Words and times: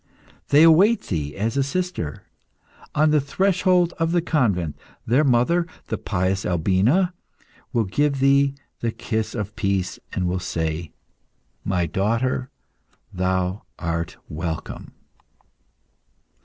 They 0.49 0.63
await 0.63 1.01
thee 1.03 1.35
as 1.37 1.55
a 1.57 1.61
sister. 1.61 2.23
On 2.95 3.11
the 3.11 3.21
threshold 3.21 3.93
of 3.99 4.13
the 4.13 4.21
convent, 4.23 4.75
their 5.05 5.23
mother, 5.23 5.67
the 5.89 5.97
pious 5.99 6.43
Albina, 6.43 7.13
will 7.71 7.83
give 7.83 8.17
thee 8.19 8.55
the 8.79 8.89
kiss 8.91 9.35
of 9.35 9.55
peace 9.55 9.99
and 10.11 10.25
will 10.27 10.39
say, 10.39 10.91
'My 11.63 11.85
daughter, 11.85 12.49
thou 13.13 13.61
art 13.77 14.17
welcome! 14.27 14.93